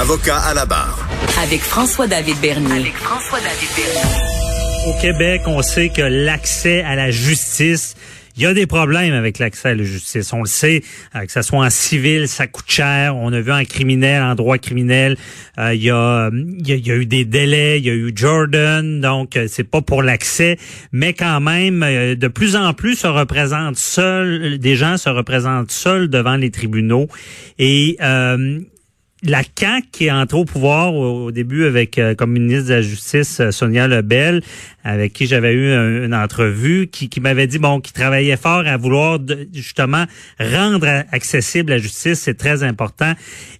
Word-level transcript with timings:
Avocat 0.00 0.38
à 0.38 0.54
la 0.54 0.64
barre. 0.64 1.08
Avec 1.42 1.60
François-David 1.60 2.36
Bernier. 2.40 2.70
Avec 2.70 2.94
François-David 2.94 3.68
Bernier. 3.74 4.86
Au 4.86 5.00
Québec, 5.00 5.42
on 5.46 5.60
sait 5.60 5.88
que 5.88 6.02
l'accès 6.02 6.82
à 6.82 6.94
la 6.94 7.10
justice 7.10 7.96
il 8.36 8.42
y 8.42 8.46
a 8.46 8.54
des 8.54 8.68
problèmes 8.68 9.14
avec 9.14 9.40
l'accès 9.40 9.70
à 9.70 9.74
la 9.74 9.82
justice. 9.82 10.32
On 10.32 10.42
le 10.42 10.46
sait, 10.46 10.84
euh, 11.16 11.26
que 11.26 11.32
ce 11.32 11.42
soit 11.42 11.58
en 11.58 11.70
civil, 11.70 12.28
ça 12.28 12.46
coûte 12.46 12.68
cher. 12.68 13.16
On 13.16 13.32
a 13.32 13.40
vu 13.40 13.50
en 13.50 13.64
criminel, 13.64 14.22
en 14.22 14.36
droit 14.36 14.58
criminel, 14.58 15.16
euh, 15.58 15.74
il, 15.74 15.82
y 15.82 15.90
a, 15.90 16.30
il, 16.32 16.86
y 16.86 16.92
a, 16.92 16.94
eu 16.94 17.04
des 17.04 17.24
délais, 17.24 17.80
il 17.80 17.86
y 17.86 17.90
a 17.90 17.94
eu 17.94 18.12
Jordan, 18.14 19.00
donc 19.00 19.36
euh, 19.36 19.46
c'est 19.48 19.68
pas 19.68 19.82
pour 19.82 20.04
l'accès, 20.04 20.56
mais 20.92 21.14
quand 21.14 21.40
même, 21.40 21.80
de 21.80 22.28
plus 22.28 22.54
en 22.54 22.74
plus 22.74 22.94
se 22.94 23.08
représentent 23.08 23.76
seuls, 23.76 24.58
des 24.58 24.76
gens 24.76 24.98
se 24.98 25.08
représentent 25.08 25.72
seuls 25.72 26.06
devant 26.06 26.36
les 26.36 26.52
tribunaux. 26.52 27.08
Et 27.58 27.96
la 29.22 29.42
CAQ 29.42 29.88
qui 29.90 30.06
est 30.06 30.10
entrée 30.10 30.38
au 30.38 30.44
pouvoir 30.44 30.94
au, 30.94 31.30
début 31.30 31.64
avec 31.64 32.00
comme 32.16 32.32
ministre 32.32 32.68
de 32.68 32.74
la 32.74 32.82
Justice 32.82 33.42
Sonia 33.50 33.88
Lebel 33.88 34.42
avec 34.84 35.12
qui 35.12 35.26
j'avais 35.26 35.52
eu 35.52 36.04
une 36.04 36.14
entrevue, 36.14 36.88
qui, 36.88 37.10
qui 37.10 37.20
m'avait 37.20 37.46
dit 37.46 37.58
bon, 37.58 37.80
qui 37.80 37.92
travaillait 37.92 38.38
fort 38.38 38.66
à 38.66 38.76
vouloir 38.78 39.18
justement 39.52 40.04
rendre 40.40 41.04
accessible 41.12 41.70
la 41.70 41.78
justice, 41.78 42.20
c'est 42.20 42.38
très 42.38 42.62
important. 42.62 43.12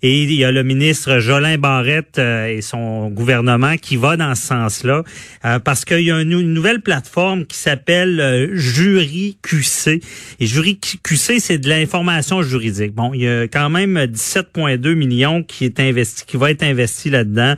Et 0.02 0.22
il 0.22 0.32
y 0.32 0.44
a 0.44 0.50
le 0.50 0.62
ministre 0.62 1.18
Jolin 1.18 1.58
Barrette 1.58 2.18
euh, 2.18 2.46
et 2.46 2.62
son 2.62 3.10
gouvernement 3.10 3.76
qui 3.76 3.96
va 3.96 4.16
dans 4.16 4.34
ce 4.34 4.46
sens-là, 4.46 5.02
euh, 5.44 5.58
parce 5.58 5.84
qu'il 5.84 6.00
y 6.00 6.10
a 6.10 6.20
une, 6.20 6.40
nouvelle 6.40 6.80
plateforme 6.80 7.44
qui 7.44 7.58
s'appelle 7.58 8.20
euh, 8.20 8.56
Jury 8.56 9.36
QC. 9.42 10.00
Et 10.40 10.46
Jury 10.46 10.78
QC, 10.78 11.40
c'est 11.40 11.58
de 11.58 11.68
l'information 11.68 12.42
juridique. 12.42 12.94
Bon, 12.94 13.12
il 13.12 13.22
y 13.22 13.28
a 13.28 13.42
quand 13.48 13.68
même 13.68 13.98
17,2 13.98 14.94
millions 14.94 15.42
qui 15.48 15.64
est 15.64 15.80
investi, 15.80 16.24
qui 16.26 16.36
va 16.36 16.50
être 16.50 16.62
investi 16.62 17.10
là-dedans. 17.10 17.54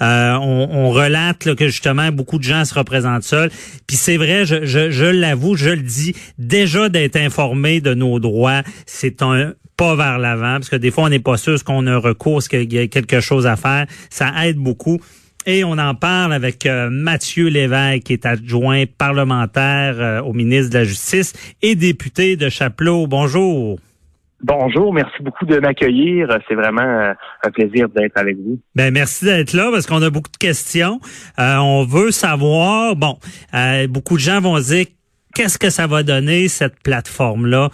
on, 0.00 0.68
on 0.70 0.90
relate 0.90 1.44
là, 1.44 1.54
que 1.54 1.68
justement 1.68 2.10
beaucoup 2.10 2.38
de 2.38 2.44
gens 2.44 2.64
se 2.64 2.74
représentent 2.74 3.22
seul. 3.22 3.50
Puis 3.86 3.96
c'est 3.96 4.16
vrai, 4.16 4.44
je, 4.46 5.04
l'avoue, 5.04 5.56
je 5.56 5.70
le 5.70 5.82
dis, 5.82 6.14
déjà 6.38 6.88
d'être 6.88 7.16
informé 7.16 7.80
de 7.80 7.94
nos 7.94 8.18
droits, 8.18 8.62
c'est 8.86 9.22
un 9.22 9.54
pas 9.76 9.96
vers 9.96 10.18
l'avant, 10.18 10.54
parce 10.54 10.68
que 10.68 10.76
des 10.76 10.92
fois, 10.92 11.04
on 11.04 11.08
n'est 11.08 11.18
pas 11.18 11.36
sûr 11.36 11.62
qu'on 11.64 11.86
a 11.88 11.96
recours, 11.96 12.42
ce 12.42 12.48
qu'il 12.48 12.72
y 12.72 12.78
a 12.78 12.86
quelque 12.86 13.20
chose 13.20 13.46
à 13.46 13.56
faire. 13.56 13.86
Ça 14.08 14.32
aide 14.46 14.56
beaucoup. 14.56 15.00
Et 15.46 15.64
on 15.64 15.72
en 15.72 15.94
parle 15.94 16.32
avec 16.32 16.64
euh, 16.64 16.88
Mathieu 16.90 17.48
Lévesque, 17.48 18.04
qui 18.04 18.12
est 18.14 18.24
adjoint 18.24 18.84
parlementaire 18.86 19.96
euh, 19.98 20.22
au 20.22 20.32
ministre 20.32 20.70
de 20.72 20.78
la 20.78 20.84
Justice 20.84 21.34
et 21.60 21.74
député 21.74 22.36
de 22.36 22.48
Chapelot. 22.48 23.06
Bonjour. 23.06 23.78
Bonjour, 24.46 24.92
merci 24.92 25.22
beaucoup 25.22 25.46
de 25.46 25.58
m'accueillir. 25.58 26.28
C'est 26.46 26.54
vraiment 26.54 26.82
euh, 26.82 27.14
un 27.44 27.50
plaisir 27.50 27.88
d'être 27.88 28.18
avec 28.18 28.36
vous. 28.36 28.60
Ben 28.74 28.92
merci 28.92 29.24
d'être 29.24 29.54
là 29.54 29.70
parce 29.72 29.86
qu'on 29.86 30.02
a 30.02 30.10
beaucoup 30.10 30.30
de 30.30 30.36
questions. 30.36 31.00
Euh, 31.38 31.56
on 31.56 31.84
veut 31.84 32.10
savoir, 32.10 32.94
bon, 32.94 33.16
euh, 33.54 33.86
beaucoup 33.86 34.16
de 34.16 34.20
gens 34.20 34.42
vont 34.42 34.58
dire 34.58 34.84
qu'est-ce 35.34 35.58
que 35.58 35.70
ça 35.70 35.86
va 35.86 36.02
donner 36.02 36.48
cette 36.48 36.82
plateforme 36.82 37.46
là. 37.46 37.70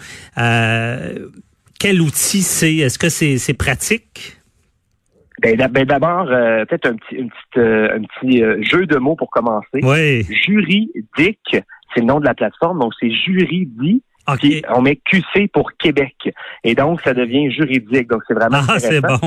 quel 1.77 1.99
outil 1.99 2.41
c'est? 2.41 2.77
Est-ce 2.77 2.97
que 2.97 3.09
c'est 3.09 3.57
pratique? 3.57 4.37
Ben, 5.41 5.57
ben 5.69 5.83
d'abord, 5.83 6.27
peut-être 6.27 6.85
un 6.85 6.95
petit, 6.95 7.29
un 7.57 8.01
petit 8.01 8.63
jeu 8.63 8.85
de 8.85 8.95
mots 8.95 9.17
pour 9.17 9.29
commencer. 9.29 9.81
Oui. 9.83 10.23
Juridique, 10.45 11.57
c'est 11.93 11.99
le 11.99 12.05
nom 12.05 12.21
de 12.21 12.25
la 12.25 12.33
plateforme, 12.33 12.79
donc 12.79 12.93
c'est 12.97 13.11
juridique 13.11 14.05
on 14.27 14.81
met 14.81 14.97
QC 14.97 15.47
pour 15.53 15.71
Québec. 15.73 16.15
Et 16.63 16.75
donc, 16.75 17.01
ça 17.01 17.13
devient 17.13 17.51
juridique. 17.51 18.07
Donc, 18.09 18.21
c'est 18.27 18.33
vraiment 18.33 18.59
ah, 18.67 18.79
c'est 18.79 19.01
bon. 19.01 19.17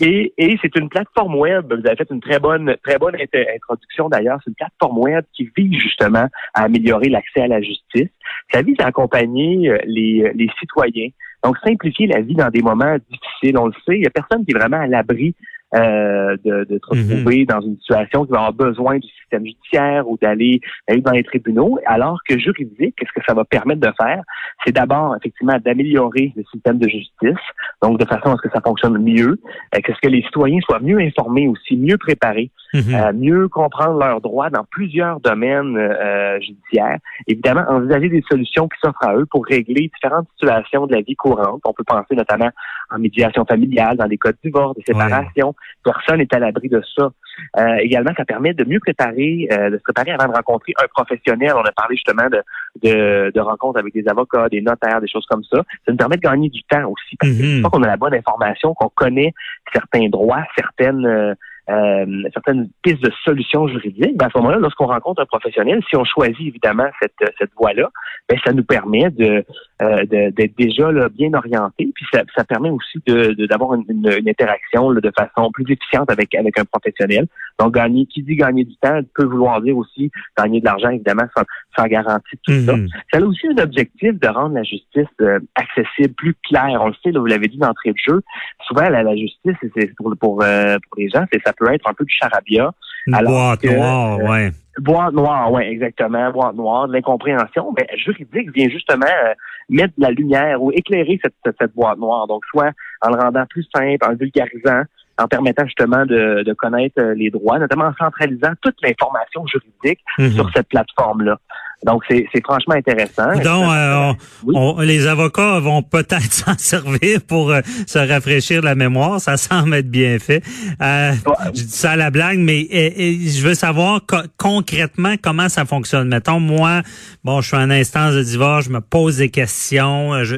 Et, 0.00 0.32
et 0.38 0.58
c'est 0.62 0.74
une 0.76 0.88
plateforme 0.88 1.36
web. 1.36 1.72
Vous 1.72 1.86
avez 1.86 1.96
fait 1.96 2.10
une 2.10 2.20
très 2.20 2.38
bonne, 2.38 2.76
très 2.82 2.98
bonne 2.98 3.16
introduction 3.16 4.08
d'ailleurs. 4.08 4.38
C'est 4.44 4.50
une 4.50 4.56
plateforme 4.56 4.98
web 4.98 5.24
qui 5.34 5.50
vise 5.56 5.78
justement 5.78 6.28
à 6.54 6.64
améliorer 6.64 7.08
l'accès 7.08 7.42
à 7.42 7.48
la 7.48 7.60
justice. 7.60 8.10
Ça 8.52 8.62
vise 8.62 8.76
à 8.80 8.86
accompagner 8.86 9.68
euh, 9.68 9.78
les, 9.86 10.32
les 10.34 10.48
citoyens. 10.58 11.08
Donc, 11.42 11.56
simplifier 11.64 12.06
la 12.06 12.20
vie 12.20 12.34
dans 12.34 12.48
des 12.48 12.62
moments 12.62 12.96
difficiles. 13.10 13.58
On 13.58 13.66
le 13.66 13.74
sait, 13.86 13.96
il 13.96 14.00
n'y 14.00 14.06
a 14.06 14.10
personne 14.10 14.44
qui 14.44 14.52
est 14.52 14.58
vraiment 14.58 14.80
à 14.80 14.86
l'abri 14.86 15.34
euh, 15.74 16.36
de, 16.44 16.64
de, 16.64 16.78
te 16.78 16.94
mhm. 16.94 17.10
retrouver 17.10 17.46
dans 17.46 17.60
une 17.60 17.76
situation 17.78 18.24
qui 18.24 18.32
va 18.32 18.46
avoir 18.46 18.52
besoin 18.52 18.98
du 18.98 19.08
système 19.08 19.44
judiciaire 19.44 20.08
ou 20.08 20.18
d'aller 20.20 20.60
dans 20.88 21.12
les 21.12 21.24
tribunaux, 21.24 21.78
alors 21.86 22.20
que 22.28 22.38
juridique, 22.38 22.94
qu'est-ce 22.96 23.12
que 23.12 23.24
ça 23.26 23.34
va 23.34 23.44
permettre 23.44 23.80
de 23.80 23.92
faire? 24.00 24.22
C'est 24.64 24.72
d'abord, 24.72 25.16
effectivement, 25.16 25.58
d'améliorer 25.64 26.32
le 26.36 26.44
système 26.52 26.78
de 26.78 26.88
justice, 26.88 27.44
donc 27.82 27.98
de 27.98 28.04
façon 28.04 28.32
à 28.32 28.36
ce 28.36 28.48
que 28.48 28.54
ça 28.54 28.60
fonctionne 28.60 28.98
mieux, 28.98 29.38
euh, 29.74 29.78
qu'est-ce 29.82 30.00
que 30.00 30.08
les 30.08 30.22
citoyens 30.22 30.60
soient 30.60 30.80
mieux 30.80 30.98
informés 31.00 31.48
aussi, 31.48 31.76
mieux 31.76 31.98
préparés, 31.98 32.50
mhm. 32.74 32.94
euh, 32.94 33.12
mieux 33.12 33.48
comprendre 33.48 33.98
leurs 33.98 34.20
droits 34.20 34.50
dans 34.50 34.64
plusieurs 34.70 35.20
domaines 35.20 35.76
euh, 35.76 36.40
judiciaires. 36.40 36.98
Évidemment, 37.26 37.64
envisager 37.68 38.08
des 38.08 38.22
solutions 38.30 38.68
qui 38.68 38.78
s'offrent 38.82 39.02
à 39.02 39.14
eux 39.16 39.26
pour 39.26 39.46
régler 39.46 39.90
différentes 39.94 40.28
situations 40.34 40.86
de 40.86 40.94
la 40.94 41.00
vie 41.00 41.16
courante. 41.16 41.60
On 41.64 41.72
peut 41.72 41.84
penser 41.84 42.14
notamment 42.14 42.50
en 42.90 42.98
médiation 42.98 43.44
familiale, 43.44 43.96
dans 43.96 44.06
les 44.06 44.18
cas 44.18 44.32
de 44.32 44.38
divorce, 44.44 44.76
de 44.76 44.82
séparation. 44.86 45.54
Personne 45.84 46.18
n'est 46.18 46.34
à 46.34 46.38
l'abri 46.38 46.68
de 46.68 46.82
ça. 46.96 47.10
Euh, 47.58 47.76
également, 47.80 48.12
ça 48.16 48.24
permet 48.24 48.54
de 48.54 48.64
mieux 48.64 48.80
préparer, 48.80 49.48
euh, 49.52 49.70
de 49.70 49.78
se 49.78 49.82
préparer 49.82 50.12
avant 50.12 50.28
de 50.28 50.36
rencontrer 50.36 50.72
un 50.80 50.86
professionnel. 50.94 51.52
On 51.56 51.62
a 51.62 51.72
parlé 51.72 51.96
justement 51.96 52.28
de, 52.28 52.42
de, 52.82 53.32
de 53.34 53.40
rencontres 53.40 53.78
avec 53.80 53.92
des 53.92 54.06
avocats, 54.08 54.48
des 54.48 54.60
notaires, 54.60 55.00
des 55.00 55.08
choses 55.08 55.26
comme 55.28 55.42
ça. 55.44 55.58
Ça 55.84 55.92
nous 55.92 55.96
permet 55.96 56.16
de 56.16 56.20
gagner 56.20 56.48
du 56.48 56.62
temps 56.64 56.88
aussi. 56.90 57.16
Parce 57.18 57.32
que 57.32 57.60
mm 57.60 57.64
qu'on 57.74 57.82
a 57.82 57.86
la 57.86 57.96
bonne 57.96 58.14
information, 58.14 58.74
qu'on 58.74 58.90
connaît 58.90 59.32
certains 59.72 60.08
droits, 60.08 60.44
certaines 60.56 61.04
euh, 61.06 61.34
euh, 61.70 62.04
certaines 62.34 62.68
pistes 62.82 63.02
de 63.02 63.10
solutions 63.24 63.66
juridiques, 63.68 64.16
ben 64.16 64.26
à 64.26 64.30
ce 64.30 64.38
moment-là, 64.38 64.58
lorsqu'on 64.58 64.86
rencontre 64.86 65.22
un 65.22 65.26
professionnel, 65.26 65.80
si 65.88 65.96
on 65.96 66.04
choisit 66.04 66.40
évidemment 66.40 66.88
cette, 67.00 67.32
cette 67.38 67.52
voie-là, 67.56 67.88
ben 68.28 68.38
ça 68.44 68.52
nous 68.52 68.64
permet 68.64 69.10
de 69.10 69.44
euh, 69.82 70.04
d'être 70.06 70.56
déjà 70.58 70.92
là, 70.92 71.08
bien 71.08 71.32
orienté, 71.32 71.90
puis 71.94 72.04
ça, 72.12 72.22
ça 72.36 72.44
permet 72.44 72.68
aussi 72.70 72.98
de 73.06 73.46
d'avoir 73.46 73.74
une, 73.74 73.84
une, 73.88 74.28
interaction 74.28 74.90
là, 74.90 75.00
de 75.00 75.10
façon 75.16 75.50
plus 75.52 75.64
efficiente 75.70 76.10
avec 76.10 76.34
avec 76.34 76.58
un 76.58 76.64
professionnel. 76.66 77.26
Donc 77.58 77.74
gagner, 77.74 78.04
qui 78.06 78.22
dit 78.22 78.36
gagner 78.36 78.64
du 78.64 78.76
temps 78.76 79.00
peut 79.14 79.24
vouloir 79.24 79.62
dire 79.62 79.76
aussi 79.76 80.10
gagner 80.36 80.60
de 80.60 80.66
l'argent 80.66 80.90
évidemment 80.90 81.26
sans, 81.34 81.44
sans 81.76 81.86
garantie 81.86 82.38
tout 82.42 82.52
ça. 82.66 82.76
Mhm. 82.76 82.88
Ça 83.12 83.20
a 83.20 83.22
aussi 83.22 83.46
un 83.48 83.62
objectif 83.62 84.18
de 84.18 84.28
rendre 84.28 84.54
la 84.54 84.64
justice 84.64 85.08
euh, 85.22 85.40
accessible, 85.54 86.14
plus 86.14 86.34
claire. 86.46 86.78
On 86.80 86.88
le 86.88 86.94
sait, 87.02 87.10
là, 87.10 87.20
vous 87.20 87.26
l'avez 87.26 87.48
dit 87.48 87.58
d'entrée 87.58 87.92
de 87.92 87.98
jeu. 87.98 88.20
Souvent 88.66 88.88
la, 88.90 89.02
la 89.02 89.16
justice, 89.16 89.56
c'est 89.74 89.94
pour 89.96 90.12
pour 90.20 90.42
euh, 90.42 90.76
pour 90.90 91.00
les 91.00 91.08
gens, 91.08 91.24
c'est 91.32 91.40
ça 91.44 91.53
peut 91.56 91.72
être 91.72 91.88
un 91.88 91.94
peu 91.94 92.04
du 92.04 92.14
charabia. 92.14 92.72
Une 93.06 93.18
boîte 93.24 93.64
noire, 93.64 94.18
ouais. 94.20 94.52
Boîte 94.78 95.12
noire, 95.12 95.52
oui, 95.52 95.62
exactement, 95.62 96.30
boîte 96.32 96.56
noire, 96.56 96.88
de 96.88 96.94
l'incompréhension, 96.94 97.72
mais 97.76 97.86
juridique 97.96 98.52
vient 98.54 98.68
justement 98.68 99.06
euh, 99.06 99.34
mettre 99.68 99.94
de 99.96 100.02
la 100.02 100.10
lumière 100.10 100.60
ou 100.60 100.72
éclairer 100.72 101.20
cette, 101.22 101.34
cette, 101.60 101.74
boîte 101.74 101.98
noire. 101.98 102.26
Donc, 102.26 102.44
soit 102.46 102.72
en 103.02 103.10
le 103.10 103.20
rendant 103.20 103.46
plus 103.46 103.64
simple, 103.74 104.04
en 104.04 104.14
vulgarisant, 104.14 104.82
en 105.18 105.28
permettant 105.28 105.64
justement 105.64 106.04
de, 106.06 106.42
de 106.42 106.52
connaître 106.54 107.00
euh, 107.00 107.14
les 107.14 107.30
droits, 107.30 107.58
notamment 107.58 107.86
en 107.86 107.94
centralisant 107.94 108.52
toute 108.62 108.76
l'information 108.82 109.46
juridique 109.46 110.00
mhm. 110.18 110.30
sur 110.30 110.50
cette 110.52 110.68
plateforme-là. 110.68 111.38
Donc, 111.84 112.02
c'est 112.08 112.26
franchement 112.42 112.74
intéressant. 112.74 113.34
Donc, 113.42 113.68
euh, 113.68 114.84
les 114.84 115.06
avocats 115.06 115.58
vont 115.60 115.82
peut-être 115.82 116.32
s'en 116.32 116.56
servir 116.56 117.20
pour 117.20 117.50
euh, 117.50 117.60
se 117.86 117.98
rafraîchir 117.98 118.62
la 118.62 118.74
mémoire. 118.74 119.20
Ça 119.20 119.36
semble 119.36 119.74
être 119.74 119.90
bien 119.90 120.18
fait. 120.18 120.42
Euh, 120.80 121.12
Je 121.54 121.62
dis 121.62 121.68
ça 121.68 121.92
à 121.92 121.96
la 121.96 122.10
blague, 122.10 122.38
mais 122.38 122.66
je 122.70 123.42
veux 123.46 123.54
savoir 123.54 124.00
concrètement 124.38 125.16
comment 125.20 125.50
ça 125.50 125.66
fonctionne. 125.66 126.08
Mettons, 126.08 126.40
moi, 126.40 126.80
bon, 127.22 127.42
je 127.42 127.48
suis 127.48 127.56
en 127.56 127.70
instance 127.70 128.14
de 128.14 128.22
divorce, 128.22 128.64
je 128.66 128.70
me 128.70 128.80
pose 128.80 129.18
des 129.18 129.28
questions. 129.28 130.24
Je, 130.24 130.36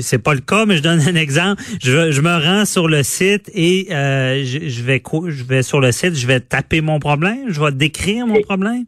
c'est 0.00 0.22
pas 0.22 0.34
le 0.34 0.40
cas, 0.40 0.66
mais 0.66 0.76
je 0.76 0.82
donne 0.82 1.00
un 1.00 1.16
exemple. 1.16 1.62
Je, 1.82 2.12
je 2.12 2.20
me 2.20 2.36
rends 2.36 2.64
sur 2.64 2.86
le 2.86 3.02
site 3.02 3.50
et 3.54 3.88
je, 3.90 4.68
je, 4.68 4.82
vais 4.82 5.02
je 5.28 5.44
vais 5.44 5.62
sur 5.64 5.80
le 5.80 5.90
site, 5.90 6.14
je 6.14 6.26
vais 6.28 6.40
taper 6.40 6.80
mon 6.80 7.00
problème, 7.00 7.46
je 7.48 7.60
vais 7.60 7.72
décrire 7.72 8.26
mon 8.26 8.40
problème. 8.42 8.84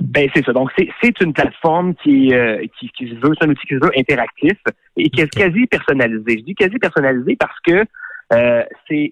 Ben 0.00 0.28
c'est 0.34 0.44
ça. 0.44 0.52
Donc 0.52 0.70
c'est 0.76 1.20
une 1.20 1.32
plateforme 1.32 1.94
qui, 1.96 2.32
euh, 2.32 2.64
qui, 2.78 3.06
veut, 3.16 3.32
c'est 3.38 3.46
un 3.46 3.50
outil 3.50 3.66
qui 3.66 3.74
se 3.74 3.84
veut 3.84 3.92
interactif 3.96 4.56
et 4.96 5.10
qui 5.10 5.20
est 5.20 5.28
quasi 5.28 5.66
personnalisé. 5.66 6.38
Je 6.38 6.44
dis 6.44 6.54
quasi 6.54 6.78
personnalisé 6.78 7.36
parce 7.36 7.58
que 7.66 7.84
Euh, 8.32 8.62
c'est 8.86 9.10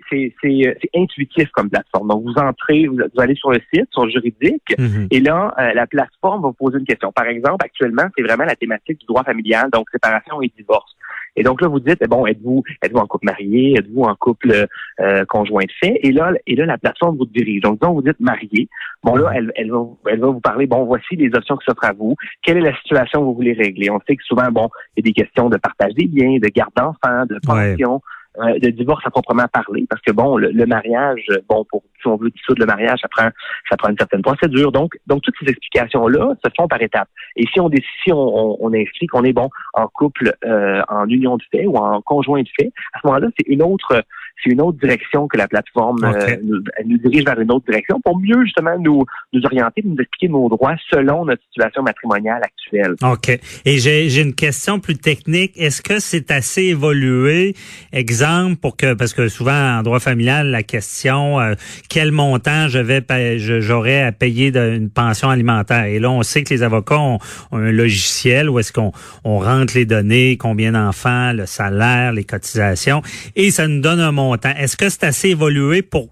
intuitif 0.95 1.49
comme 1.53 1.71
plateforme. 1.71 2.09
Donc, 2.09 2.23
vous 2.25 2.35
entrez, 2.35 2.87
vous, 2.87 2.99
allez 3.19 3.35
sur 3.35 3.51
le 3.51 3.61
site, 3.73 3.89
sur 3.91 4.05
le 4.05 4.11
juridique, 4.11 4.75
mhm. 4.79 5.09
et 5.11 5.21
là, 5.21 5.55
euh, 5.59 5.73
la 5.73 5.87
plateforme 5.87 6.43
va 6.43 6.49
vous 6.49 6.55
poser 6.55 6.79
une 6.79 6.85
question. 6.85 7.13
Par 7.13 7.27
exemple, 7.27 7.65
actuellement, 7.65 8.05
c'est 8.17 8.23
vraiment 8.23 8.45
la 8.45 8.57
thématique 8.57 9.01
du 9.01 9.07
droit 9.07 9.25
familial, 9.25 9.71
donc 9.73 9.89
séparation 9.91 10.43
et 10.43 10.53
divorce. 10.55 10.96
Et 11.37 11.43
donc 11.43 11.61
là, 11.61 11.69
vous 11.69 11.81
dites, 11.81 12.03
bon, 12.09 12.27
êtes-vous 12.27 12.63
êtes-vous 12.83 12.99
en 12.99 13.07
couple 13.07 13.27
marié, 13.27 13.75
êtes-vous 13.79 14.03
en 14.03 14.15
couple 14.15 14.67
euh, 15.01 15.25
conjoint 15.27 15.65
de 15.65 15.73
fait? 15.81 16.01
Et 16.03 16.13
là, 16.13 16.33
et 16.47 16.57
là, 16.57 16.67
la 16.67 16.79
plateforme 16.79 17.17
vous 17.17 17.27
dirige. 17.27 17.61
Donc, 17.61 17.81
disons, 17.81 17.95
vous 17.95 18.03
dites 18.03 18.21
marié. 18.21 18.69
Bon, 19.03 19.15
là, 19.17 19.31
elle, 19.35 19.53
elle, 19.57 19.71
va, 19.71 19.87
elle 20.07 20.21
va 20.21 20.29
vous 20.29 20.41
parler, 20.41 20.67
bon, 20.67 20.85
voici 20.85 21.17
les 21.17 21.31
options 21.35 21.57
qui 21.57 21.65
s'offrent 21.67 21.85
à 21.85 21.93
vous. 21.93 22.17
Quelle 22.43 22.57
est 22.59 22.63
la 22.63 22.77
situation 22.77 23.21
que 23.21 23.25
vous 23.25 23.35
voulez 23.35 23.53
régler? 23.53 23.91
On 23.91 24.01
sait 24.07 24.17
que 24.17 24.25
souvent, 24.25 24.51
bon, 24.51 24.69
il 24.97 25.05
y 25.05 25.09
a 25.09 25.13
des 25.13 25.13
questions 25.13 25.49
de 25.49 25.59
partage 25.59 25.95
des 25.95 26.07
biens, 26.07 26.39
de 26.39 26.49
garde 26.49 26.73
d'enfants, 26.77 27.27
de 27.29 27.39
pension. 27.45 28.01
Euh, 28.41 28.59
de 28.59 28.69
divorce 28.69 29.03
à 29.07 29.11
proprement 29.11 29.47
parler, 29.51 29.87
parce 29.89 30.03
que 30.03 30.13
bon, 30.13 30.37
le, 30.37 30.67
mariage, 30.67 31.25
bon, 31.49 31.65
pour 31.71 31.83
si 32.01 32.07
on 32.07 32.17
veut 32.17 32.29
dissoudre 32.29 32.61
le 32.61 32.67
mariage, 32.67 32.99
ça 33.01 33.09
prend 33.09 33.29
ça 33.71 33.77
prend 33.79 33.89
une 33.89 33.97
certaine 33.97 34.21
procédure. 34.21 34.73
Donc, 34.73 34.95
donc 35.07 35.23
toutes 35.23 35.37
ces 35.41 35.49
explications-là 35.49 36.35
se 36.45 36.51
font 36.55 36.69
par 36.69 36.83
étapes. 36.83 37.09
Et 37.37 37.47
si 37.47 37.61
on 37.61 37.71
si 38.05 38.13
on, 38.13 38.63
on, 38.63 38.75
inscrit 38.75 39.07
qu'on 39.07 39.25
est 39.25 39.33
bon 39.33 39.49
en 39.73 39.87
couple, 39.89 40.35
euh, 40.45 40.83
en 40.89 41.09
union 41.09 41.37
de 41.39 41.43
fait 41.51 41.67
ou 41.67 41.77
en 41.77 42.03
conjoint 42.03 42.43
de 42.43 42.49
fait, 42.61 42.73
à 42.93 43.01
ce 43.01 43.07
moment-là, 43.07 43.29
c'est 43.39 43.47
une 43.49 43.63
autre 43.63 44.03
c'est 44.43 44.51
une 44.51 44.61
autre 44.61 44.79
direction 44.79 45.29
que 45.29 45.37
la 45.37 45.49
plateforme 45.49 46.05
euh, 46.05 46.37
nous, 46.43 46.63
elle 46.77 46.89
nous 46.89 46.99
dirige 46.99 47.25
vers 47.25 47.41
une 47.41 47.51
autre 47.51 47.65
direction 47.67 48.01
pour 48.01 48.19
mieux 48.19 48.45
justement 48.45 48.79
nous 48.79 49.05
nous 49.33 49.41
orienter, 49.45 49.83
nous 49.85 49.97
expliquer 49.99 50.29
nos 50.29 50.49
droits 50.49 50.77
selon 50.91 51.25
notre 51.25 51.43
situation 51.45 51.83
matrimoniale 51.83 52.43
actuelle. 52.43 52.95
OK. 53.03 53.39
Et 53.65 53.79
j'ai 53.79 54.21
une 54.21 54.35
question 54.35 54.79
plus 54.79 54.97
technique. 54.97 55.53
Est-ce 55.57 55.81
que 55.81 55.99
c'est 56.01 56.31
assez 56.31 56.65
évolué, 56.65 57.55
exemple, 57.93 58.57
pour 58.57 58.77
que 58.77 58.95
parce 58.95 59.15
que 59.15 59.29
souvent 59.29 59.79
en 59.79 59.83
droit 59.83 60.01
familial, 60.01 60.51
la 60.51 60.63
question 60.63 61.41
euh, 61.41 61.55
quel 61.89 62.13
montant 62.13 62.69
je 62.69 62.79
vais 62.79 63.05
j'aurais 63.39 64.03
à 64.03 64.13
payer 64.13 64.51
d'une 64.51 64.91
pension 64.91 65.31
alimentaire? 65.31 65.85
Et 65.85 65.99
là, 65.99 66.11
on 66.11 66.23
sait 66.23 66.43
que 66.43 66.53
les 66.53 66.63
avocats 66.63 66.99
ont, 66.99 67.19
un 67.53 67.73
logiciel 67.73 68.51
où 68.51 68.59
est-ce 68.59 68.73
qu'on 68.73 68.93
on 69.25 69.39
rentre 69.39 69.75
les 69.75 69.87
données, 69.87 70.37
combien 70.37 70.73
d'enfants, 70.73 71.33
le 71.33 71.47
salaire, 71.47 72.13
les 72.13 72.25
cotisations, 72.25 73.03
et 73.35 73.51
ça 73.51 73.67
nous 73.67 73.81
donne 73.81 74.01
un 74.01 74.13
montant 74.13 74.26
est-ce 74.35 74.77
que 74.77 74.89
c'est 74.89 75.05
assez 75.05 75.31
évolué 75.31 75.83
pour 75.83 76.09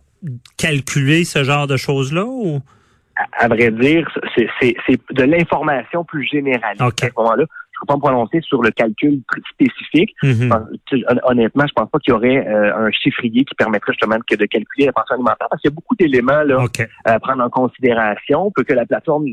calculer 0.57 1.25
ce 1.25 1.45
genre 1.45 1.67
de 1.67 1.77
choses-là 1.77 2.25
ou? 2.25 2.61
À, 3.39 3.47
vrai 3.47 3.71
dire, 3.71 4.09
c'est 4.35 4.77
de 5.13 5.23
l'information 5.23 6.05
plus 6.05 6.27
générale. 6.27 6.77
À 6.81 6.91
ce 6.99 7.07
moment-là, 7.17 7.45
je 7.75 7.79
ne 7.79 7.81
peux 7.81 7.87
pas 7.87 7.95
me 7.95 8.01
prononcer 8.01 8.41
sur 8.41 8.63
le 8.63 8.71
calcul 8.71 9.21
spécifique. 9.53 10.15
Mm-hmm. 10.23 11.21
Honnêtement, 11.25 11.65
je 11.67 11.73
pense 11.75 11.91
pas 11.91 11.99
qu'il 11.99 12.13
y 12.13 12.17
aurait 12.17 12.47
euh, 12.47 12.87
un 12.87 12.91
chiffrier 12.91 13.45
qui 13.45 13.55
permettrait 13.55 13.93
justement 13.93 14.17
que 14.29 14.37
de 14.37 14.47
calculer 14.47 14.87
la 14.87 14.93
pension 14.93 15.15
alimentaire 15.15 15.47
parce 15.49 15.61
qu'il 15.63 15.71
y 15.71 15.73
a 15.73 15.75
beaucoup 15.75 15.95
d'éléments 15.97 16.43
là 16.43 16.65
à 17.05 17.21
prendre 17.21 17.43
en 17.43 17.51
considération. 17.51 18.51
Peut 18.51 18.65
que 18.65 18.73
la 18.73 18.87
plateforme 18.87 19.27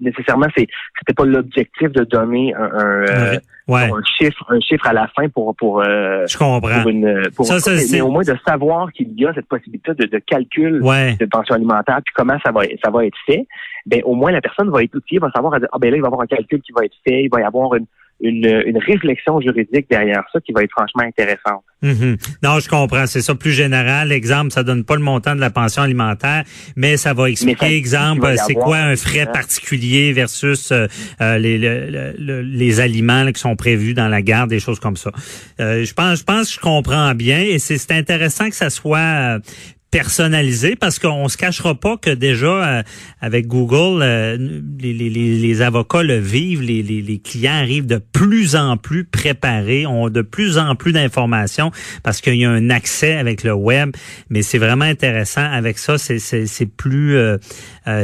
nécessairement, 0.00 0.46
c'est 0.56 0.66
c'était 0.98 1.14
pas 1.14 1.24
l'objectif 1.24 1.90
de 1.90 2.04
donner 2.04 2.54
un, 2.54 2.62
un, 2.62 3.04
euh, 3.04 4.00
chiffre, 4.18 4.44
un 4.48 4.60
chiffre 4.60 4.86
à 4.86 4.92
la 4.92 5.08
fin 5.08 5.28
pour 5.28 5.54
pour. 5.56 5.82
Euh, 5.82 6.24
Je 6.26 6.36
comprends. 6.36 6.82
Pour 6.82 6.90
une, 6.90 7.30
pour 7.34 7.46
ça, 7.46 7.56
mais 7.92 8.00
au 8.00 8.10
moins 8.10 8.22
de 8.22 8.36
savoir 8.46 8.92
qu'il 8.92 9.12
y 9.18 9.26
a 9.26 9.34
cette 9.34 9.48
possibilité 9.48 9.94
de, 9.94 10.06
de 10.06 10.18
calcul 10.18 10.80
de 10.80 11.24
pension 11.26 11.54
alimentaire, 11.54 12.00
puis 12.04 12.14
comment 12.16 12.38
ça 12.44 12.52
va 12.52 12.62
ça 12.82 12.90
va 12.90 13.04
être 13.04 13.18
fait. 13.26 13.46
Ben 13.86 14.02
au 14.04 14.14
moins 14.14 14.32
la 14.32 14.40
personne 14.40 14.70
va 14.70 14.82
être 14.82 14.94
outillée, 14.94 15.18
va 15.18 15.30
savoir 15.30 15.54
ah 15.54 15.78
ben 15.78 15.90
là 15.90 15.96
il 15.96 16.00
va 16.00 16.06
y 16.06 16.08
avoir 16.08 16.22
un 16.22 16.26
calcul 16.26 16.60
qui 16.60 16.72
va 16.72 16.84
être 16.84 16.96
fait, 17.06 17.24
il 17.24 17.30
va 17.30 17.40
y 17.40 17.44
avoir 17.44 17.74
une 17.74 17.86
une, 18.20 18.62
une 18.66 18.78
réflexion 18.78 19.40
juridique 19.40 19.86
derrière 19.90 20.24
ça 20.32 20.40
qui 20.40 20.52
va 20.52 20.62
être 20.62 20.70
franchement 20.70 21.02
intéressante. 21.02 21.62
Mhm. 21.82 22.16
Non, 22.42 22.58
je 22.58 22.68
comprends. 22.68 23.06
C'est 23.06 23.20
ça 23.20 23.34
plus 23.34 23.52
général. 23.52 24.10
Exemple, 24.10 24.50
ça 24.50 24.64
donne 24.64 24.84
pas 24.84 24.96
le 24.96 25.02
montant 25.02 25.36
de 25.36 25.40
la 25.40 25.50
pension 25.50 25.82
alimentaire, 25.82 26.42
mais 26.74 26.96
ça 26.96 27.14
va 27.14 27.30
expliquer, 27.30 27.76
exemple, 27.76 28.34
c'est 28.46 28.54
quoi 28.54 28.78
un 28.78 28.96
frais 28.96 29.26
particulier 29.26 30.12
versus 30.12 30.72
euh, 30.72 30.86
euh, 31.20 31.38
les, 31.38 31.58
les 32.18 32.80
aliments 32.80 33.30
qui 33.30 33.40
sont 33.40 33.54
prévus 33.54 33.94
dans 33.94 34.08
la 34.08 34.22
garde, 34.22 34.50
des 34.50 34.60
choses 34.60 34.80
comme 34.80 34.96
ça. 34.96 35.10
Euh, 35.60 35.84
je 35.84 35.94
pense, 35.94 36.18
je 36.18 36.24
pense 36.24 36.48
que 36.48 36.54
je 36.54 36.60
comprends 36.60 37.14
bien 37.14 37.40
et 37.40 37.58
c'est 37.58 37.92
intéressant 37.92 38.48
que 38.48 38.56
ça 38.56 38.70
soit 38.70 39.38
personnalisé 39.90 40.76
parce 40.76 40.98
qu'on 40.98 41.28
se 41.28 41.36
cachera 41.36 41.74
pas 41.74 41.96
que 41.96 42.10
déjà 42.10 42.78
euh, 42.78 42.82
avec 43.20 43.46
Google 43.46 44.02
euh, 44.02 44.36
les, 44.80 44.92
les, 44.92 45.08
les, 45.08 45.62
avocats 45.62 46.02
le 46.02 46.18
vivent 46.18 46.60
les, 46.62 46.82
les, 46.82 47.18
clients 47.18 47.54
arrivent 47.54 47.86
de 47.86 47.98
plus 47.98 48.54
en 48.54 48.76
plus 48.76 49.04
préparés 49.04 49.86
ont 49.86 50.10
de 50.10 50.20
plus 50.20 50.58
en 50.58 50.74
plus 50.74 50.92
d'informations 50.92 51.70
parce 52.02 52.20
qu'il 52.20 52.34
y 52.34 52.44
a 52.44 52.50
un 52.50 52.70
accès 52.70 53.16
avec 53.16 53.42
le 53.42 53.52
web. 53.52 53.90
Mais 54.30 54.42
c'est 54.42 54.58
vraiment 54.58 54.84
intéressant. 54.84 55.44
Avec 55.50 55.78
ça 55.78 55.96
c'est 55.96 56.18
c'est 56.18 56.66
plus 56.66 57.16
euh, 57.16 57.38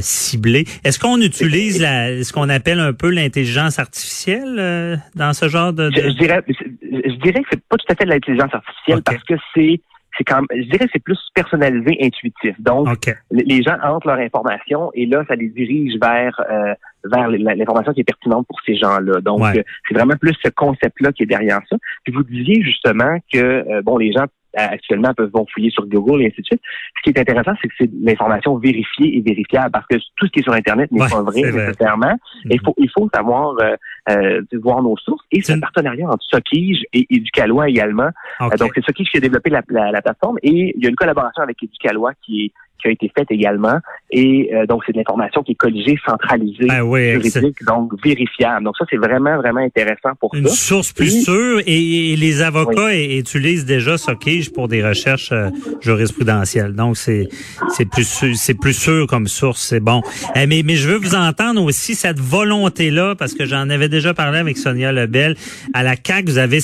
ciblé. 0.01 0.65
Est-ce 0.85 0.99
qu'on 0.99 1.21
utilise 1.21 1.81
la 1.81 2.23
ce 2.25 2.33
qu'on 2.33 2.49
appelle 2.49 2.81
un 2.81 2.93
peu 2.93 3.11
l'intelligence 3.11 3.79
artificielle 3.79 5.01
dans 5.15 5.33
ce 5.35 5.49
genre 5.49 5.73
de, 5.73 5.91
Je, 5.95 6.17
dirais 6.19 6.43
je 6.49 7.15
dirais 7.23 7.43
que 7.43 7.49
c'est 7.53 7.69
pas 7.69 7.77
tout 7.77 7.87
à 7.93 7.95
fait 7.95 8.05
de 8.05 8.11
l'intelligence 8.11 8.55
artificielle 8.55 9.03
parce 9.03 9.23
que 9.25 9.35
c'est 9.55 9.81
c'est 10.17 10.25
quand 10.25 10.43
je 10.51 10.63
dirais 10.63 10.87
c'est 10.93 11.03
plus 11.03 11.19
personnalisé, 11.35 11.99
intuitif. 12.01 12.61
Donc, 12.61 12.89
les 13.31 13.63
gens 13.63 13.77
entrent 13.83 14.09
leur 14.09 14.19
information 14.19 14.91
et 14.95 15.07
là, 15.07 15.25
ça 15.29 15.35
les 15.35 15.49
dirige 15.49 15.95
vers 16.01 16.41
euh, 16.51 16.75
vers 17.05 17.29
l'information 17.29 17.93
qui 17.93 18.01
est 18.01 18.05
pertinente 18.05 18.47
pour 18.47 18.61
ces 18.65 18.77
gens-là. 18.77 19.21
Donc, 19.21 19.43
euh, 19.43 19.63
c'est 19.89 19.95
vraiment 19.95 20.17
plus 20.17 20.35
ce 20.43 20.49
concept-là 20.51 21.13
qui 21.13 21.25
est 21.25 21.27
derrière 21.27 21.61
ça. 21.69 21.77
Puis 22.05 22.13
vous 22.13 22.23
disiez 22.23 22.63
justement 22.63 23.19
que 23.33 23.39
euh, 23.39 23.83
bon, 23.83 23.99
les 23.99 24.13
gens 24.13 24.27
actuellement 24.57 25.13
peuvent 25.15 25.31
vont 25.33 25.47
fouiller 25.53 25.71
sur 25.71 25.87
Google 25.87 26.23
et 26.23 26.27
ainsi 26.27 26.41
de 26.41 26.47
suite. 26.47 26.61
Ce 26.97 27.03
qui 27.03 27.11
est 27.11 27.21
intéressant, 27.21 27.53
c'est 27.61 27.69
que 27.69 27.75
c'est 27.79 27.91
l'information 28.01 28.57
vérifiée 28.57 29.17
et 29.17 29.21
vérifiable 29.21 29.71
parce 29.73 29.87
que 29.87 29.97
tout 30.17 30.27
ce 30.27 30.31
qui 30.31 30.41
est 30.41 30.43
sur 30.43 30.53
Internet 30.53 30.93
n'est 30.93 31.01
pas 31.01 31.23
vrai 31.23 31.43
nécessairement. 31.43 32.15
Mm-hmm. 32.15 32.51
Il 32.51 32.61
faut 32.61 32.75
il 32.79 32.91
faut 32.91 33.09
savoir 33.13 33.55
euh, 33.61 33.75
euh, 34.11 34.43
voir 34.53 34.83
nos 34.83 34.97
sources. 34.97 35.25
Et 35.33 35.43
c'est 35.43 35.53
un 35.53 35.61
partenariat 35.61 36.09
entre 36.09 36.25
Sokige 36.25 36.85
et 36.93 37.07
Éducalois 37.11 37.69
également. 37.69 38.11
Euh, 38.41 38.57
donc 38.59 38.73
c'est 38.75 38.85
Sokige 38.85 39.09
qui 39.11 39.17
a 39.17 39.21
développé 39.21 39.51
la, 39.51 39.63
la, 39.69 40.03
plateforme. 40.03 40.39
Et 40.43 40.75
il 40.77 40.83
y 40.83 40.87
a 40.87 40.91
une 40.91 40.97
collaboration 40.97 41.43
avec 41.43 41.63
Éducalois 41.63 42.13
qui 42.25 42.47
est 42.47 42.53
qui 42.81 42.89
a 42.89 42.91
été 42.91 43.11
faite 43.17 43.31
également. 43.31 43.79
Et 44.11 44.51
euh, 44.55 44.67
donc, 44.67 44.83
c'est 44.87 44.93
de 44.93 44.99
l'information 44.99 45.43
qui 45.43 45.53
est 45.53 45.57
colligée, 45.57 45.99
centralisée, 46.07 46.69
ah 46.71 46.83
juridique, 46.83 47.65
donc 47.67 47.93
vérifiable. 48.05 48.65
Donc 48.65 48.77
ça, 48.79 48.85
c'est 48.89 48.97
vraiment, 48.97 49.37
vraiment 49.39 49.61
intéressant 49.61 50.11
pour 50.21 50.35
Une 50.35 50.49
source 50.49 50.93
plus 50.93 51.25
sûre 51.25 51.61
et, 51.67 52.15
les 52.17 52.43
avocats 52.43 52.95
utilisent 52.95 53.65
déjà 53.65 53.99
Sockage 53.99 54.53
pour 54.53 54.69
des 54.69 54.85
recherches 54.85 55.33
euh, 55.33 55.49
jurisprudentielles. 55.81 56.75
Donc, 56.75 56.97
c'est 56.97 57.29
c'est 57.71 57.89
plus 57.89 58.35
c'est 58.35 58.55
plus 58.55 58.73
sûr 58.73 59.07
comme 59.07 59.27
source, 59.27 59.61
c'est 59.61 59.81
bon. 59.81 60.03
Eh, 60.37 60.47
mais, 60.47 60.63
mais 60.65 60.77
je 60.77 60.89
veux 60.89 60.97
vous 60.97 61.15
entendre 61.15 61.63
aussi 61.63 61.95
cette 61.95 62.21
volonté-là, 62.21 63.15
parce 63.17 63.35
que 63.35 63.47
j'en 63.47 63.69
avais 63.71 63.89
déjà 63.89 64.15
parlé 64.15 64.39
avec 64.39 64.59
Sonia 64.59 64.93
Lebel. 64.93 65.37
À 65.73 65.83
la 65.83 65.95
CAQ, 65.97 66.31
vous 66.31 66.39
avez 66.39 66.61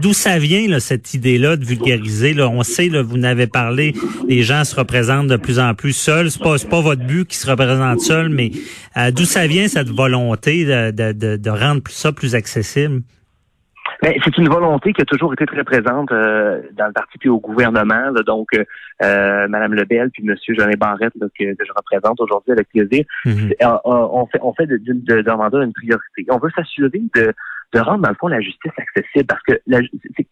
d'où 0.00 0.12
ça 0.12 0.38
vient 0.38 0.68
là, 0.68 0.80
cette 0.80 1.14
idée-là 1.14 1.56
de 1.56 1.64
vulgariser? 1.64 2.34
Là, 2.34 2.48
on 2.48 2.62
sait, 2.62 2.88
là, 2.88 3.02
vous 3.02 3.18
n'avez 3.18 3.46
parlé, 3.46 3.94
les 4.28 4.42
gens 4.42 4.64
se 4.64 4.74
représentent 4.74 5.31
de 5.32 5.36
plus 5.36 5.58
en 5.58 5.74
plus 5.74 5.92
seuls. 5.92 6.30
C'est 6.30 6.42
pas, 6.42 6.56
pas 6.70 6.80
votre 6.80 7.04
but 7.04 7.26
qui 7.26 7.36
se 7.36 7.50
représente 7.50 8.00
seul, 8.00 8.28
mais 8.28 8.50
euh, 8.96 9.10
d'où 9.10 9.24
ça 9.24 9.46
vient 9.46 9.68
cette 9.68 9.88
volonté 9.88 10.64
de, 10.64 10.90
de, 10.90 11.36
de, 11.36 11.50
rendre 11.50 11.82
ça 11.88 12.12
plus 12.12 12.34
accessible? 12.34 13.02
Ben, 14.02 14.14
c'est 14.24 14.36
une 14.36 14.48
volonté 14.48 14.92
qui 14.92 15.00
a 15.00 15.04
toujours 15.04 15.32
été 15.32 15.46
très 15.46 15.62
présente 15.62 16.10
euh, 16.10 16.60
dans 16.76 16.86
le 16.86 16.92
parti 16.92 17.18
puis 17.18 17.28
au 17.28 17.38
gouvernement. 17.38 18.12
donc, 18.26 18.48
euh, 18.54 18.64
euh, 19.02 19.46
Madame 19.48 19.74
Lebel 19.74 20.10
puis 20.10 20.24
Monsieur 20.24 20.54
Jean 20.54 20.68
Barrette 20.76 21.12
que, 21.38 21.44
je 21.44 21.72
représente 21.76 22.20
aujourd'hui 22.20 22.52
avec 22.52 22.68
plaisir, 22.68 23.04
mm-hmm. 23.24 23.80
on 23.84 24.26
fait 24.26 24.40
on 24.42 24.52
fait 24.54 24.66
de, 24.66 24.76
de, 24.76 24.92
de, 24.92 25.64
une 25.64 25.72
priorité. 25.72 26.26
On 26.30 26.38
veut 26.38 26.50
s'assurer 26.56 27.00
de, 27.14 27.32
de 27.72 27.80
rendre 27.80 28.02
dans 28.02 28.10
le 28.10 28.16
fond 28.16 28.26
la 28.26 28.40
justice 28.40 28.72
accessible 28.76 29.26
parce 29.26 29.42
que 29.42 29.52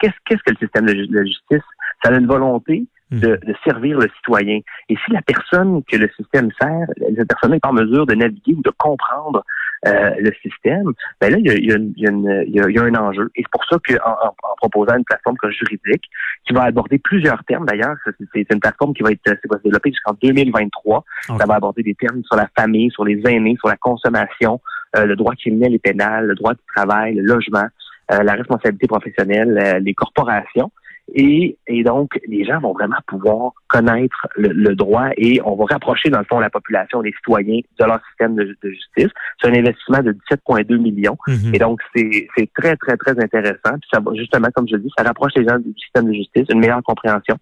qu'est-ce 0.01 0.17
qu'est-ce 0.27 0.43
que 0.43 0.51
le 0.51 0.57
système 0.57 0.87
de 0.87 1.25
justice 1.25 1.65
Ça 2.03 2.11
a 2.11 2.19
une 2.19 2.27
volonté 2.27 2.87
de, 3.11 3.29
mhm. 3.29 3.39
de, 3.39 3.55
servir 3.65 3.99
le 3.99 4.09
citoyen. 4.17 4.61
Et 4.89 4.97
si 5.05 5.13
la 5.13 5.23
personne 5.23 5.83
que 5.85 5.97
le 5.97 6.09
système 6.17 6.51
sert, 6.61 6.87
cette 7.17 7.29
personne 7.29 7.51
n'est 7.53 7.61
pas 7.61 7.71
en 7.71 7.75
mesure 7.75 8.07
de 8.07 8.15
naviguer 8.15 8.55
ou 8.55 8.63
de 8.63 8.71
comprendre 8.79 9.45
euh, 9.87 10.11
le 10.19 10.31
système, 10.43 10.93
ben 11.21 11.33
là, 11.33 11.39
il 11.39 11.47
y 11.47 11.51
a, 11.51 11.55
il 11.55 11.67
y 11.67 11.73
a, 11.73 11.77
il 11.77 12.55
y 12.55 12.61
a, 12.61 12.69
il 12.69 12.75
y 12.75 12.79
a 12.79 12.83
un 12.83 12.95
enjeu. 12.95 13.31
Et 13.35 13.43
c'est 13.43 13.51
pour 13.51 13.65
ça 13.65 13.79
qu'en 13.85 14.11
en, 14.11 14.29
en, 14.29 14.57
proposant 14.59 14.97
une 14.97 15.05
plateforme 15.05 15.37
comme 15.39 15.51
juridique, 15.51 16.05
qui 16.47 16.53
va 16.53 16.65
aborder 16.65 16.99
plusieurs 16.99 17.43
termes, 17.45 17.67
d'ailleurs, 17.67 17.97
c'est 18.35 18.47
une 18.53 18.61
plateforme 18.61 18.95
qui 18.95 19.03
va 19.03 19.11
être 19.11 19.21
va 19.27 19.57
se 19.57 19.63
développer 19.63 19.91
jusqu'en 19.91 20.15
2023. 20.23 21.05
Ça 21.39 21.47
va 21.47 21.55
aborder 21.55 21.83
des 21.83 21.95
termes 21.95 22.23
sur 22.25 22.37
la 22.37 22.49
famille, 22.57 22.91
sur 22.91 23.05
les 23.05 23.21
aînés, 23.27 23.57
sur 23.59 23.69
la 23.69 23.77
consommation, 23.77 24.61
euh, 24.97 25.07
le 25.07 25.17
droit 25.17 25.35
criminel 25.35 25.75
et 25.75 25.79
pénal, 25.79 26.27
le 26.27 26.35
droit 26.35 26.55
du 26.55 26.61
travail, 26.75 27.15
le 27.15 27.23
logement, 27.23 27.67
euh, 28.13 28.23
la 28.23 28.35
responsabilité 28.35 28.87
professionnelle, 28.87 29.59
euh, 29.59 29.79
les 29.79 29.95
corporations. 29.95 30.71
Et, 31.15 31.57
et 31.67 31.83
donc, 31.83 32.19
les 32.27 32.45
gens 32.45 32.61
vont 32.61 32.73
vraiment 32.73 32.99
pouvoir 33.07 33.53
connaître 33.69 34.29
le, 34.37 34.75
droit 34.75 35.09
et 35.17 35.41
on 35.45 35.57
va 35.57 35.65
rapprocher, 35.65 36.11
dans 36.11 36.19
le 36.19 36.25
fond, 36.25 36.39
la 36.39 36.51
population, 36.51 37.01
les 37.01 37.13
citoyens 37.13 37.61
de 37.79 37.85
leur 37.85 38.01
système 38.09 38.35
de, 38.35 38.57
justice. 38.63 39.11
C'est 39.41 39.49
un 39.49 39.55
investissement 39.55 40.03
de 40.03 40.13
17,2 40.31 40.79
millions. 40.79 41.17
Mhm. 41.27 41.55
Et 41.55 41.59
donc, 41.59 41.81
c'est 41.95 42.29
très, 42.55 42.77
très, 42.77 42.97
très 42.97 43.13
intéressant. 43.23 43.79
Puis 43.81 43.91
ça 43.93 44.01
va, 44.01 44.13
justement, 44.15 44.49
comme 44.55 44.69
je 44.69 44.77
dis, 44.77 44.91
ça 44.97 45.05
rapproche 45.05 45.33
les 45.37 45.45
gens 45.45 45.59
du 45.59 45.73
système 45.79 46.07
de 46.07 46.13
justice, 46.13 46.47
une 46.51 46.61
meilleure 46.61 46.83
compréhension. 46.83 47.37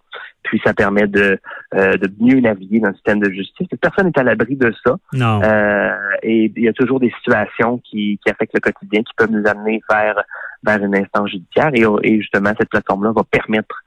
Puis 0.49 0.59
ça 0.65 0.73
permet 0.73 1.05
de, 1.05 1.39
euh, 1.75 1.97
de 1.97 2.11
mieux 2.19 2.39
naviguer 2.39 2.79
dans 2.79 2.89
le 2.89 2.95
système 2.95 3.19
de 3.19 3.29
justice. 3.29 3.67
Personne 3.79 4.07
n'est 4.07 4.19
à 4.19 4.23
l'abri 4.23 4.55
de 4.55 4.73
ça. 4.83 4.97
Non. 5.13 5.41
Euh, 5.43 5.91
et 6.23 6.51
il 6.55 6.63
y 6.63 6.67
a 6.67 6.73
toujours 6.73 6.99
des 6.99 7.13
situations 7.19 7.77
qui, 7.77 8.19
qui 8.23 8.31
affectent 8.31 8.55
le 8.55 8.59
quotidien, 8.59 9.03
qui 9.03 9.13
peuvent 9.15 9.31
nous 9.31 9.47
amener 9.47 9.79
vers 9.89 10.23
vers 10.63 10.83
une 10.83 10.95
instance 10.95 11.29
judiciaire 11.29 11.69
et, 11.73 11.85
et 12.03 12.19
justement 12.19 12.51
cette 12.59 12.69
plateforme-là 12.69 13.13
va 13.15 13.23
permettre 13.23 13.81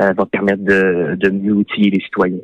euh, 0.00 0.12
va 0.12 0.26
permettre 0.26 0.62
de, 0.62 1.16
de 1.16 1.30
mieux 1.30 1.52
outiller 1.52 1.90
les 1.90 2.00
citoyens. 2.00 2.38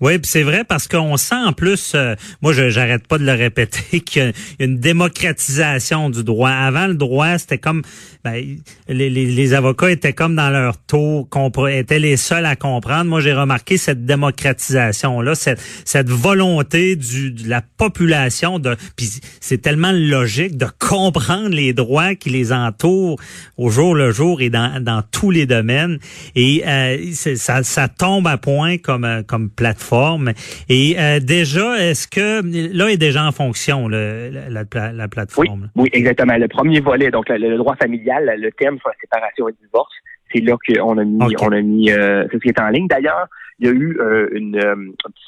Oui, 0.00 0.18
puis 0.18 0.30
c'est 0.30 0.42
vrai 0.42 0.64
parce 0.64 0.86
qu'on 0.86 1.16
sent 1.16 1.34
en 1.34 1.52
plus, 1.52 1.92
euh, 1.94 2.14
moi 2.42 2.52
j'arrête 2.52 3.06
pas 3.06 3.18
de 3.18 3.24
le 3.24 3.32
répéter, 3.32 4.00
qu'il 4.06 4.22
y 4.22 4.24
a 4.26 4.32
une 4.60 4.78
démocratisation 4.78 6.10
du 6.10 6.22
droit. 6.22 6.50
Avant 6.50 6.86
le 6.86 6.94
droit, 6.94 7.38
c'était 7.38 7.58
comme 7.58 7.82
ben, 8.24 8.40
les, 8.88 9.10
les, 9.10 9.26
les, 9.26 9.54
avocats 9.54 9.90
étaient 9.90 10.12
comme 10.12 10.36
dans 10.36 10.50
leur 10.50 10.78
tour, 10.78 11.28
étaient 11.68 11.98
les 11.98 12.16
seuls 12.16 12.46
à 12.46 12.56
comprendre. 12.56 13.10
Moi 13.10 13.20
j'ai 13.20 13.32
remarqué 13.32 13.76
cette 13.76 14.04
démocratisation 14.04 15.20
là, 15.20 15.34
cette, 15.34 15.60
cette 15.84 16.08
volonté 16.08 16.96
du, 16.96 17.32
de 17.32 17.48
la 17.48 17.62
population 17.62 18.58
de, 18.58 18.76
puis 18.96 19.10
c'est 19.40 19.58
tellement 19.58 19.92
logique 19.92 20.56
de 20.56 20.66
comprendre 20.78 21.50
les 21.50 21.72
droits 21.72 22.14
qui 22.14 22.30
les 22.30 22.52
entourent 22.52 23.18
au 23.56 23.70
jour 23.70 23.94
le 23.94 24.12
jour 24.12 24.40
et 24.40 24.50
dans, 24.50 24.82
dans 24.82 25.02
tous 25.10 25.30
les 25.30 25.46
domaines. 25.46 25.98
Et 26.34 26.62
euh, 26.66 26.81
ça, 27.12 27.62
ça, 27.62 27.88
tombe 27.88 28.26
à 28.26 28.36
point 28.36 28.78
comme 28.78 29.04
euh, 29.04 29.22
comme 29.22 29.50
plateforme. 29.50 30.32
Et 30.68 30.96
euh, 30.98 31.20
déjà, 31.20 31.78
est-ce 31.78 32.08
que 32.08 32.42
là 32.76 32.90
est 32.90 32.96
déjà 32.96 33.24
en 33.24 33.32
fonction 33.32 33.88
le, 33.88 34.30
la, 34.30 34.92
la, 34.92 35.08
plateforme? 35.08 35.70
Oui, 35.76 35.82
oui, 35.84 35.90
exactement. 35.92 36.36
Le 36.36 36.48
premier 36.48 36.80
volet, 36.80 37.10
donc 37.10 37.28
le, 37.28 37.56
droit 37.56 37.76
familial, 37.76 38.34
le 38.38 38.50
thème 38.52 38.78
sur 38.78 38.88
la 38.88 38.94
séparation 39.00 39.48
et 39.48 39.52
le 39.52 39.66
divorce, 39.66 39.92
c'est 40.34 40.40
là 40.40 40.56
qu'on 40.66 40.98
a 40.98 41.04
mis, 41.04 41.34
on 41.40 41.52
a 41.52 41.60
mis, 41.60 41.90
euh, 41.90 42.24
c'est 42.30 42.38
ce 42.38 42.42
qui 42.42 42.48
est 42.48 42.60
en 42.60 42.68
ligne. 42.68 42.86
D'ailleurs, 42.88 43.26
il 43.58 43.66
y 43.66 43.70
a 43.70 43.72
eu 43.72 43.98
une, 44.32 44.58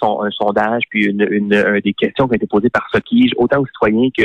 un 0.03 0.31
sondage 0.31 0.83
puis 0.91 1.05
une, 1.07 1.27
une, 1.31 1.81
des 1.85 1.93
questions 1.93 2.27
qui 2.27 2.33
ont 2.33 2.37
été 2.37 2.47
posées 2.47 2.71
par 2.71 2.89
Sokige, 2.91 3.33
autant 3.37 3.61
aux 3.61 3.67
citoyens 3.67 4.09
que 4.17 4.25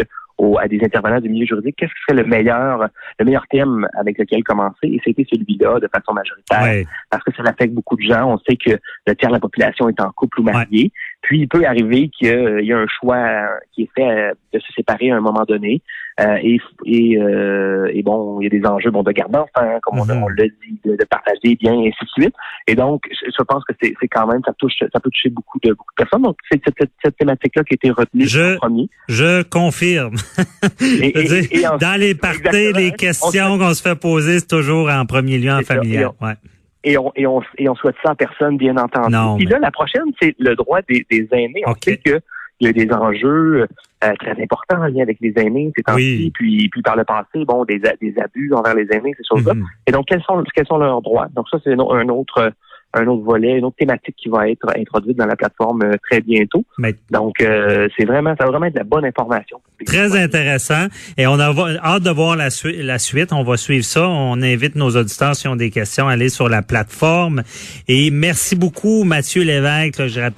à 0.59 0.67
des 0.67 0.79
intervenants 0.83 1.19
du 1.19 1.29
milieu 1.29 1.45
juridique, 1.45 1.75
qu'est-ce 1.77 1.91
qui 1.91 1.99
serait 2.07 2.21
le 2.21 2.27
meilleur, 2.27 2.87
le 3.19 3.25
meilleur 3.25 3.45
thème 3.49 3.87
avec 3.97 4.17
lequel 4.17 4.43
commencer? 4.43 4.75
Et 4.83 5.01
c'était 5.03 5.25
celui-là 5.29 5.79
de 5.79 5.87
façon 5.93 6.13
majoritaire. 6.13 6.85
Parce 7.09 7.23
que 7.23 7.31
ça 7.35 7.43
affecte 7.43 7.73
beaucoup 7.73 7.95
de 7.95 8.01
gens. 8.01 8.33
On 8.33 8.37
sait 8.39 8.55
que 8.55 8.77
le 9.07 9.15
tiers 9.15 9.29
de 9.29 9.35
la 9.35 9.39
population 9.39 9.89
est 9.89 9.99
en 9.99 10.11
couple 10.11 10.41
ou 10.41 10.43
marié. 10.43 10.91
Puis 11.21 11.41
il 11.41 11.47
peut 11.47 11.65
arriver 11.65 12.09
qu'il 12.09 12.27
y, 12.27 12.71
ait 12.71 12.73
un 12.73 12.87
choix 12.87 13.49
qui 13.73 13.83
est 13.83 13.89
fait 13.95 14.33
de 14.53 14.59
se 14.59 14.73
séparer 14.73 15.11
à 15.11 15.17
un 15.17 15.21
moment 15.21 15.43
donné. 15.47 15.81
Euh, 16.19 16.37
et, 16.41 16.59
et, 16.85 17.17
euh, 17.17 17.89
et, 17.93 18.03
bon, 18.03 18.41
il 18.41 18.45
y 18.45 18.47
a 18.47 18.49
des 18.49 18.65
enjeux 18.65 18.91
bon, 18.91 19.03
de 19.03 19.11
garde 19.11 19.31
d'enfants, 19.31 19.79
comme 19.83 19.99
on, 19.99 20.05
mhm. 20.05 20.35
l'a 20.37 20.45
dit, 20.45 20.79
de, 20.83 21.05
partager 21.05 21.55
bien, 21.55 21.73
et 21.73 21.87
ainsi 21.87 22.03
de 22.03 22.23
suite. 22.23 22.35
Et 22.67 22.75
donc, 22.75 23.03
je, 23.11 23.43
pense 23.43 23.63
que 23.63 23.73
c'est 23.81 24.07
quand 24.07 24.27
même, 24.27 24.41
ça 24.45 24.53
touche, 24.57 24.73
ça 24.79 24.99
peut 24.99 25.09
toucher 25.09 25.29
beaucoup 25.29 25.59
de, 25.63 25.69
beaucoup 25.69 25.93
de 25.97 26.03
personnes. 26.03 26.23
Donc, 26.23 26.37
c'est 26.51 26.61
cette, 26.65 26.89
cette, 27.03 27.17
thématique-là 27.17 27.63
qui 27.63 27.73
a 27.73 27.75
été 27.75 27.91
retenue 27.91 28.27
je, 28.27 28.55
en 28.55 28.57
premier. 28.57 28.89
Je 29.07 29.43
confirme. 29.43 30.15
et, 30.81 31.61
dans 31.79 31.99
les 31.99 32.15
parties, 32.15 32.73
les 32.73 32.91
questions 32.91 33.57
qu'on 33.57 33.73
se 33.73 33.81
fait 33.81 33.95
poser, 33.95 34.39
c'est 34.39 34.47
toujours 34.47 34.89
en 34.89 35.05
premier 35.05 35.37
lieu 35.37 35.51
en 35.51 35.61
familial. 35.61 36.09
Ouais 36.21 36.35
et 36.83 36.97
on, 36.97 37.11
et, 37.15 37.27
on, 37.27 37.41
et 37.57 37.67
on 37.69 37.75
souhaite 37.75 37.95
ça 38.03 38.11
à 38.11 38.15
personne, 38.15 38.57
bien 38.57 38.77
entendu. 38.77 39.13
Non, 39.13 39.37
Puis 39.37 39.45
là, 39.45 39.59
la 39.59 39.71
prochaine, 39.71 40.05
c'est 40.21 40.35
le 40.39 40.55
droit 40.55 40.79
des, 40.87 41.05
des 41.09 41.27
aînés. 41.31 41.63
On 41.65 41.73
sait 41.73 41.97
qu'il 41.97 42.21
y 42.61 42.67
a 42.67 42.73
des 42.73 42.91
enjeux 42.91 43.67
euh, 44.03 44.13
très 44.19 44.41
importants 44.41 44.81
en 44.81 44.87
lien 44.87 45.01
avec 45.01 45.17
les 45.19 45.33
aînés 45.35 45.71
c'est 45.75 45.93
oui. 45.93 46.31
puis, 46.33 46.69
puis 46.69 46.81
par 46.81 46.95
le 46.95 47.03
passé, 47.03 47.43
bon, 47.45 47.65
des, 47.65 47.79
des 47.79 48.13
abus 48.17 48.53
envers 48.53 48.75
les 48.75 48.87
aînés, 48.91 49.13
ces 49.17 49.23
choses-là. 49.29 49.53
Mhm. 49.53 49.65
Et 49.87 49.91
donc, 49.91 50.05
quels 50.07 50.23
sont, 50.23 50.41
quels 50.55 50.67
sont 50.67 50.77
leurs 50.77 51.01
droits? 51.01 51.27
Donc 51.35 51.49
ça, 51.49 51.57
c'est 51.63 51.73
un 51.73 52.09
autre 52.09 52.53
un 52.93 53.07
autre 53.07 53.23
volet, 53.23 53.57
une 53.57 53.65
autre 53.65 53.75
thématique 53.77 54.15
qui 54.17 54.29
va 54.29 54.49
être 54.49 54.67
introduite 54.75 55.17
dans 55.17 55.25
la 55.25 55.35
plateforme 55.35 55.83
euh, 55.83 55.95
très 56.09 56.21
bientôt. 56.21 56.63
Donc, 57.11 57.41
euh, 57.41 57.87
c'est 57.97 58.05
vraiment, 58.05 58.35
ça 58.39 58.45
va 58.45 58.51
vraiment 58.51 58.65
être 58.65 58.73
de 58.73 58.79
la 58.79 58.85
bonne 58.85 59.05
information. 59.05 59.61
Très 59.85 60.19
intéressant. 60.19 60.87
Et 61.17 61.27
on 61.27 61.39
a 61.39 61.53
hâte 61.83 62.03
de 62.03 62.09
voir 62.09 62.35
la, 62.35 62.49
la 62.63 62.99
suite. 62.99 63.31
On 63.31 63.43
va 63.43 63.57
suivre 63.57 63.85
ça. 63.85 64.07
On 64.07 64.41
invite 64.41 64.75
nos 64.75 64.89
auditeurs, 64.95 65.35
si 65.35 65.47
ont 65.47 65.55
des 65.55 65.69
questions, 65.69 66.07
à 66.07 66.13
aller 66.13 66.29
sur 66.29 66.49
la 66.49 66.61
plateforme. 66.61 67.43
Et 67.87 68.11
merci 68.11 68.55
beaucoup, 68.55 69.03
Mathieu 69.03 69.43
Lévesque. 69.43 70.07
je 70.07 70.19
rappelle 70.19 70.35